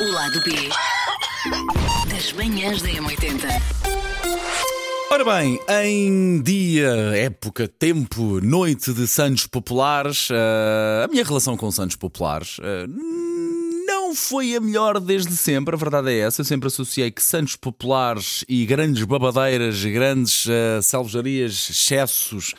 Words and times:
O 0.00 0.10
lado 0.12 0.40
B 0.40 0.52
das 2.10 2.32
manhãs 2.32 2.80
da 2.80 2.88
M80. 2.88 3.46
Ora 5.10 5.24
bem, 5.24 5.60
em 5.68 6.40
dia, 6.40 6.88
época, 7.16 7.68
tempo, 7.68 8.40
noite 8.40 8.94
de 8.94 9.06
Santos 9.06 9.46
Populares, 9.46 10.28
eh, 10.30 11.04
a 11.04 11.08
minha 11.08 11.22
relação 11.22 11.54
com 11.54 11.70
Santos 11.70 11.96
Populares 11.96 12.56
eh, 12.62 12.86
não 14.10 14.14
foi 14.16 14.56
a 14.56 14.60
melhor 14.60 14.98
desde 14.98 15.36
sempre, 15.36 15.72
a 15.72 15.78
verdade 15.78 16.10
é 16.10 16.18
essa. 16.18 16.40
Eu 16.40 16.44
sempre 16.44 16.66
associei 16.66 17.12
que 17.12 17.22
Santos 17.22 17.54
Populares 17.54 18.44
e 18.48 18.66
grandes 18.66 19.04
babadeiras, 19.04 19.84
grandes 19.84 20.46
uh, 20.46 20.82
selvejarias, 20.82 21.70
excessos, 21.70 22.52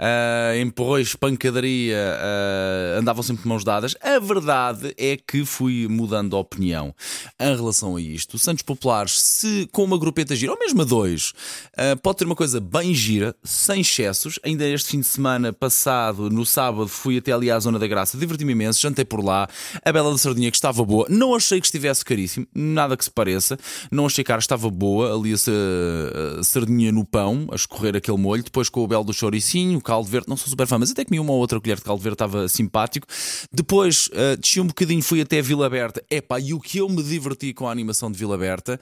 uh, 0.00 0.60
empurrões, 0.60 1.14
pancadaria 1.14 1.96
uh, 1.96 2.98
andavam 2.98 3.22
sempre 3.22 3.42
de 3.42 3.48
mãos 3.48 3.62
dadas. 3.62 3.94
A 4.02 4.18
verdade 4.18 4.92
é 4.98 5.16
que 5.16 5.44
fui 5.44 5.86
mudando 5.86 6.34
a 6.34 6.40
opinião 6.40 6.92
em 7.38 7.54
relação 7.54 7.96
a 7.96 8.00
isto. 8.00 8.38
Santos 8.38 8.62
Populares, 8.62 9.20
se 9.20 9.68
com 9.72 9.84
uma 9.84 9.98
grupeta 9.98 10.34
gira, 10.34 10.52
ou 10.52 10.58
mesmo 10.58 10.82
a 10.82 10.84
dois, 10.84 11.32
uh, 11.74 11.96
pode 12.02 12.18
ter 12.18 12.24
uma 12.24 12.34
coisa 12.34 12.60
bem 12.60 12.94
gira, 12.94 13.34
sem 13.44 13.80
excessos. 13.80 14.38
Ainda 14.42 14.66
este 14.66 14.90
fim 14.90 15.00
de 15.00 15.06
semana 15.06 15.52
passado, 15.52 16.30
no 16.30 16.46
sábado, 16.46 16.88
fui 16.88 17.18
até 17.18 17.32
ali 17.32 17.50
à 17.50 17.58
Zona 17.58 17.78
da 17.78 17.86
Graça, 17.86 18.16
diverti-me 18.16 18.52
imenso, 18.52 18.80
jantei 18.80 19.04
por 19.04 19.22
lá, 19.22 19.48
a 19.84 19.92
Bela 19.92 20.10
da 20.10 20.18
Sardinha 20.18 20.50
que 20.50 20.56
estava 20.56 20.84
boa. 20.84 21.06
Não 21.08 21.34
achei 21.34 21.60
que 21.60 21.66
estivesse 21.66 22.04
caríssimo, 22.04 22.46
nada 22.54 22.96
que 22.96 23.04
se 23.04 23.10
pareça. 23.10 23.58
Não 23.90 24.06
achei 24.06 24.24
caro, 24.24 24.40
estava 24.40 24.70
boa. 24.70 25.14
Ali 25.14 25.34
a, 25.34 26.40
a 26.40 26.42
sardinha 26.42 26.90
no 26.90 27.04
pão, 27.04 27.46
a 27.50 27.54
escorrer 27.54 27.96
aquele 27.96 28.18
molho. 28.18 28.42
Depois 28.42 28.68
com 28.68 28.82
o 28.82 28.86
belo 28.86 29.04
do 29.04 29.12
choricinho, 29.12 29.78
o 29.78 29.82
caldo 29.82 30.08
verde. 30.08 30.28
Não 30.28 30.36
sou 30.36 30.48
super 30.48 30.66
fã, 30.66 30.78
mas 30.78 30.90
até 30.90 31.04
comi 31.04 31.20
uma 31.20 31.32
ou 31.32 31.38
outra 31.38 31.60
colher 31.60 31.76
de 31.76 31.82
caldo 31.82 32.02
verde, 32.02 32.14
estava 32.14 32.48
simpático. 32.48 33.06
Depois 33.52 34.08
uh, 34.08 34.36
desci 34.38 34.60
um 34.60 34.66
bocadinho, 34.66 35.02
fui 35.02 35.20
até 35.20 35.42
Vila 35.42 35.68
Berta. 35.68 36.02
Epá, 36.10 36.40
e 36.40 36.54
o 36.54 36.60
que 36.60 36.78
eu 36.78 36.88
me 36.88 37.02
diverti 37.02 37.25
com 37.54 37.66
a 37.68 37.72
animação 37.72 38.10
de 38.10 38.18
Vila 38.18 38.38
Berta. 38.38 38.80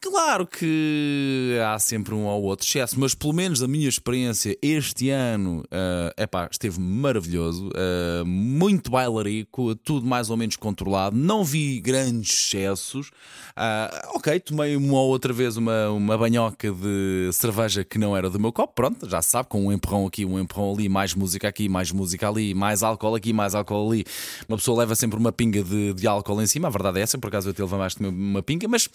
Claro 0.00 0.46
que 0.46 1.58
há 1.66 1.78
sempre 1.78 2.14
um 2.14 2.26
ou 2.26 2.42
outro 2.44 2.66
excesso, 2.66 3.00
mas 3.00 3.14
pelo 3.14 3.32
menos 3.32 3.62
a 3.62 3.66
minha 3.66 3.88
experiência 3.88 4.56
este 4.60 5.10
ano 5.10 5.62
uh, 5.64 6.22
epá, 6.22 6.48
esteve 6.50 6.78
maravilhoso, 6.78 7.68
uh, 7.70 8.24
muito 8.26 8.90
bailarico, 8.90 9.74
tudo 9.76 10.06
mais 10.06 10.28
ou 10.28 10.36
menos 10.36 10.56
controlado, 10.56 11.16
não 11.16 11.42
vi 11.42 11.80
grandes 11.80 12.30
excessos. 12.30 13.08
Uh, 13.56 14.16
ok, 14.16 14.38
tomei 14.40 14.76
uma 14.76 15.00
ou 15.00 15.08
outra 15.08 15.32
vez 15.32 15.56
uma, 15.56 15.88
uma 15.90 16.18
banhoca 16.18 16.70
de 16.70 17.30
cerveja 17.32 17.82
que 17.82 17.98
não 17.98 18.16
era 18.16 18.28
do 18.28 18.38
meu 18.38 18.52
copo, 18.52 18.74
pronto, 18.74 19.08
já 19.08 19.22
se 19.22 19.30
sabe, 19.30 19.48
com 19.48 19.66
um 19.66 19.72
empurrão 19.72 20.06
aqui, 20.06 20.24
um 20.24 20.38
empurrão 20.38 20.74
ali, 20.74 20.88
mais 20.88 21.14
música 21.14 21.48
aqui, 21.48 21.68
mais 21.68 21.90
música 21.90 22.28
ali, 22.28 22.54
mais 22.54 22.82
álcool 22.82 23.14
aqui, 23.14 23.32
mais 23.32 23.54
álcool 23.54 23.90
ali. 23.90 24.04
Uma 24.46 24.58
pessoa 24.58 24.78
leva 24.78 24.94
sempre 24.94 25.18
uma 25.18 25.32
pinga 25.32 25.62
de, 25.62 25.94
de 25.94 26.06
álcool 26.06 26.42
em 26.42 26.46
cima, 26.46 26.68
a 26.68 26.70
verdade 26.70 27.00
é 27.00 27.02
essa, 27.02 27.16
por 27.18 27.28
acaso 27.28 27.48
eu 27.48 27.54
te 27.54 27.62
levo 27.76 27.82
mais 27.82 27.94
de 27.94 28.06
uma 28.06 28.42
pinga, 28.42 28.68
mas 28.68 28.88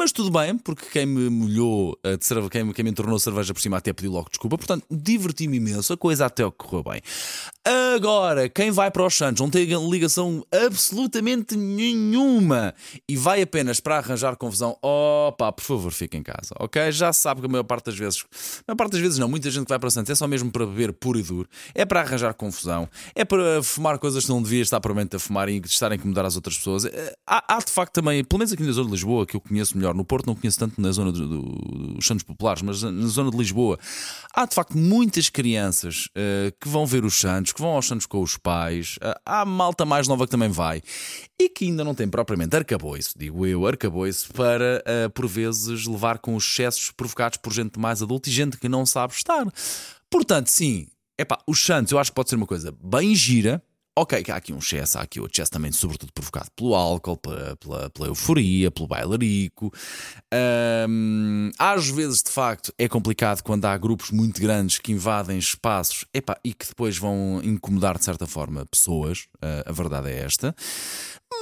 mas 0.00 0.12
tudo 0.12 0.30
bem, 0.30 0.56
porque 0.56 0.86
quem 0.90 1.04
me 1.04 1.28
molhou, 1.28 1.94
de 2.18 2.24
cerveja, 2.24 2.48
quem, 2.48 2.64
me 2.64 2.90
entornou 2.90 3.18
cerveja 3.18 3.52
por 3.52 3.60
cima 3.60 3.76
até 3.76 3.92
pediu 3.92 4.10
logo 4.10 4.30
desculpa. 4.30 4.56
Portanto, 4.56 4.86
diverti-me 4.90 5.58
imenso, 5.58 5.92
a 5.92 5.96
coisa 5.96 6.24
até 6.24 6.42
correu 6.50 6.82
bem. 6.82 7.02
Agora, 7.94 8.48
quem 8.48 8.70
vai 8.70 8.90
para 8.90 9.04
os 9.04 9.14
Santos 9.14 9.42
não 9.42 9.50
tem 9.50 9.66
ligação 9.90 10.42
absolutamente 10.50 11.54
nenhuma 11.54 12.74
e 13.06 13.14
vai 13.14 13.42
apenas 13.42 13.78
para 13.78 13.98
arranjar 13.98 14.36
confusão, 14.36 14.74
opa, 14.80 15.52
por 15.52 15.62
favor, 15.62 15.92
fique 15.92 16.16
em 16.16 16.22
casa, 16.22 16.54
ok? 16.58 16.90
Já 16.90 17.12
sabe 17.12 17.42
que 17.42 17.46
a 17.46 17.50
maior 17.50 17.64
parte 17.64 17.86
das 17.86 17.98
vezes, 17.98 18.24
a 18.60 18.72
maior 18.72 18.76
parte 18.78 18.92
das 18.92 19.02
vezes 19.02 19.18
não, 19.18 19.28
muita 19.28 19.50
gente 19.50 19.64
que 19.64 19.68
vai 19.68 19.78
para 19.78 19.90
Santos 19.90 20.08
é 20.08 20.14
só 20.14 20.26
mesmo 20.26 20.50
para 20.50 20.64
beber 20.64 20.94
puro 20.94 21.18
e 21.18 21.22
duro, 21.22 21.46
é 21.74 21.84
para 21.84 22.00
arranjar 22.00 22.32
confusão, 22.32 22.88
é 23.14 23.22
para 23.22 23.62
fumar 23.62 23.98
coisas 23.98 24.24
que 24.24 24.30
não 24.30 24.42
devia 24.42 24.62
estar 24.62 24.80
provavelmente 24.80 25.16
a 25.16 25.18
fumar 25.18 25.50
e 25.50 25.58
estar 25.58 25.92
a 25.92 25.94
incomodar 25.94 26.24
as 26.24 26.36
outras 26.36 26.56
pessoas. 26.56 26.86
Eh, 26.86 27.14
há, 27.26 27.56
há 27.56 27.58
de 27.58 27.70
facto 27.70 27.92
também, 27.92 28.24
pelo 28.24 28.38
menos 28.38 28.50
aqui 28.50 28.62
na 28.62 28.72
zona 28.72 28.86
de 28.86 28.92
Lisboa, 28.92 29.26
que 29.26 29.36
eu 29.36 29.40
conheço 29.42 29.76
melhor. 29.76 29.89
No 29.94 30.04
Porto 30.04 30.26
não 30.26 30.34
conheço 30.34 30.58
tanto 30.58 30.80
na 30.80 30.90
zona 30.92 31.12
dos 31.12 31.28
do, 31.28 31.98
Santos 32.02 32.22
Populares, 32.22 32.62
mas 32.62 32.82
na 32.82 33.06
zona 33.06 33.30
de 33.30 33.36
Lisboa 33.36 33.78
há 34.34 34.46
de 34.46 34.54
facto 34.54 34.76
muitas 34.76 35.28
crianças 35.28 36.06
uh, 36.08 36.52
que 36.60 36.68
vão 36.68 36.86
ver 36.86 37.04
os 37.04 37.18
Santos, 37.18 37.52
que 37.52 37.60
vão 37.60 37.70
aos 37.70 37.86
Santos 37.86 38.06
com 38.06 38.22
os 38.22 38.36
pais. 38.36 38.96
Uh, 38.96 39.18
há 39.24 39.44
malta 39.44 39.84
mais 39.84 40.08
nova 40.08 40.26
que 40.26 40.30
também 40.30 40.48
vai 40.48 40.82
e 41.40 41.48
que 41.48 41.66
ainda 41.66 41.84
não 41.84 41.94
tem 41.94 42.08
propriamente 42.08 42.56
arcabouço, 42.56 43.14
digo 43.16 43.46
eu, 43.46 43.66
arcabouço, 43.66 44.32
para 44.32 44.82
uh, 44.86 45.10
por 45.10 45.26
vezes 45.26 45.86
levar 45.86 46.18
com 46.18 46.34
os 46.34 46.44
excessos 46.44 46.90
provocados 46.90 47.38
por 47.38 47.52
gente 47.52 47.78
mais 47.78 48.02
adulta 48.02 48.28
e 48.28 48.32
gente 48.32 48.56
que 48.56 48.68
não 48.68 48.84
sabe 48.84 49.14
estar. 49.14 49.46
Portanto, 50.10 50.48
sim, 50.48 50.86
epá, 51.18 51.38
os 51.46 51.64
Santos 51.64 51.92
eu 51.92 51.98
acho 51.98 52.10
que 52.10 52.14
pode 52.14 52.30
ser 52.30 52.36
uma 52.36 52.46
coisa 52.46 52.74
bem 52.82 53.14
gira 53.14 53.62
Ok, 54.00 54.24
há 54.30 54.36
aqui 54.36 54.50
um 54.50 54.56
excesso, 54.56 54.96
há 54.96 55.02
aqui 55.02 55.20
outro 55.20 55.36
excesso 55.36 55.50
também, 55.50 55.70
sobretudo 55.70 56.10
provocado 56.10 56.50
pelo 56.56 56.74
álcool, 56.74 57.18
pela, 57.18 57.54
pela, 57.56 57.90
pela 57.90 58.08
euforia, 58.08 58.70
pelo 58.70 58.88
bailarico. 58.88 59.70
Um, 60.88 61.50
às 61.58 61.86
vezes, 61.90 62.22
de 62.22 62.30
facto, 62.30 62.72
é 62.78 62.88
complicado 62.88 63.42
quando 63.42 63.66
há 63.66 63.76
grupos 63.76 64.10
muito 64.10 64.40
grandes 64.40 64.78
que 64.78 64.90
invadem 64.90 65.36
espaços 65.36 66.06
e 66.42 66.54
que 66.54 66.66
depois 66.66 66.96
vão 66.96 67.42
incomodar, 67.44 67.98
de 67.98 68.04
certa 68.06 68.26
forma, 68.26 68.64
pessoas. 68.64 69.26
Uh, 69.34 69.66
a 69.66 69.72
verdade 69.72 70.08
é 70.08 70.20
esta. 70.20 70.56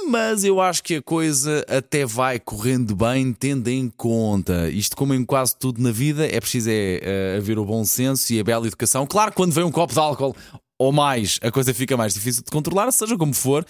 Mas 0.07 0.43
eu 0.43 0.61
acho 0.61 0.83
que 0.83 0.95
a 0.95 1.01
coisa 1.01 1.65
até 1.67 2.05
vai 2.05 2.39
correndo 2.39 2.95
bem, 2.95 3.33
tendo 3.33 3.67
em 3.69 3.89
conta. 3.89 4.69
Isto, 4.69 4.95
como 4.95 5.13
em 5.13 5.25
quase 5.25 5.55
tudo 5.55 5.81
na 5.81 5.91
vida, 5.91 6.25
é 6.25 6.39
preciso 6.39 6.69
é, 6.71 7.35
uh, 7.35 7.37
haver 7.37 7.57
o 7.57 7.65
bom 7.65 7.83
senso 7.83 8.31
e 8.33 8.39
a 8.39 8.43
bela 8.43 8.67
educação. 8.67 9.07
Claro, 9.07 9.33
quando 9.33 9.51
vem 9.51 9.63
um 9.63 9.71
copo 9.71 9.93
de 9.93 9.99
álcool 9.99 10.35
ou 10.79 10.93
mais, 10.93 11.37
a 11.43 11.51
coisa 11.51 11.73
fica 11.73 11.97
mais 11.97 12.13
difícil 12.13 12.41
de 12.41 12.49
controlar, 12.49 12.89
seja 12.91 13.17
como 13.17 13.33
for. 13.33 13.65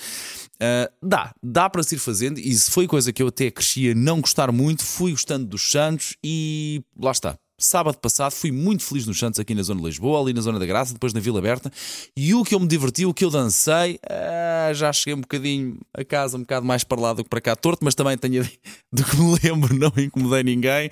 Uh, 0.56 0.94
dá, 1.02 1.34
dá 1.42 1.68
para 1.70 1.82
se 1.82 1.96
ir 1.96 2.00
fazendo, 2.00 2.40
e 2.40 2.54
se 2.54 2.70
foi 2.70 2.88
coisa 2.88 3.12
que 3.12 3.24
eu 3.24 3.28
até 3.28 3.50
crescia 3.50 3.96
não 3.96 4.22
gostar 4.22 4.52
muito, 4.52 4.84
fui 4.84 5.12
gostando 5.12 5.48
dos 5.48 5.72
Santos 5.72 6.16
e 6.24 6.84
lá 6.96 7.12
está. 7.12 7.36
Sábado 7.60 7.98
passado 7.98 8.32
fui 8.32 8.54
muito 8.54 8.84
feliz 8.84 9.06
nos 9.06 9.20
Santos 9.20 9.38
aqui 9.38 9.54
na 9.54 9.62
zona 9.62 9.82
de 9.82 9.88
Lisboa, 9.88 10.22
ali 10.22 10.32
na 10.32 10.40
zona 10.40 10.58
da 10.58 10.66
Graça, 10.66 10.94
depois 10.94 11.14
na 11.14 11.20
Vila 11.20 11.40
Aberta. 11.40 11.70
E 12.16 12.34
o 12.34 12.44
que 12.46 12.56
eu 12.56 12.60
me 12.60 12.68
diverti, 12.68 13.06
o 13.06 13.14
que 13.14 13.26
eu 13.26 13.30
dancei, 13.30 13.96
uh, 13.96 14.74
já 14.74 14.94
cheguei 14.94 15.14
um 15.14 15.22
bocadinho 15.22 15.78
a 15.94 16.06
casa, 16.06 16.38
um 16.38 16.42
bocado 16.42 16.66
mais 16.66 16.86
para 16.86 17.02
lá 17.02 17.14
do 17.14 17.22
que 17.22 17.30
para 17.30 17.42
cá, 17.42 17.56
torto, 17.58 17.84
mas 17.84 17.96
também 17.96 18.18
tenho 18.18 18.44
do 18.94 19.04
que 19.04 19.18
me 19.18 19.38
lembro, 19.44 19.76
não 19.76 19.92
incomodei 19.98 20.44
ninguém. 20.44 20.88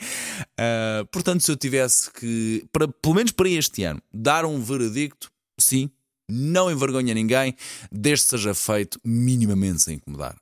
Uh, 0.60 1.06
portanto, 1.10 1.42
se 1.42 1.52
eu 1.52 1.56
tivesse 1.56 2.12
que, 2.12 2.66
para, 2.72 2.86
pelo 2.88 3.16
menos 3.16 3.32
para 3.32 3.48
este 3.48 3.84
ano, 3.84 4.02
dar 4.14 4.44
um 4.44 4.60
veredicto, 4.60 5.32
sim, 5.58 5.90
não 6.30 6.72
envergonha 6.72 7.14
ninguém, 7.14 7.56
desde 7.92 8.26
que 8.26 8.30
seja 8.32 8.54
feito 8.54 9.00
minimamente 9.04 9.84
sem 9.84 9.96
incomodar. 9.96 10.36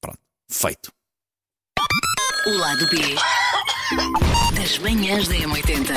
Pronto, 0.00 0.18
feito. 0.50 0.92
O 2.46 2.50
lado 2.56 2.88
B 2.88 2.96
das 4.54 4.78
manhãs 4.78 5.28
da 5.28 5.34
M80. 5.34 5.94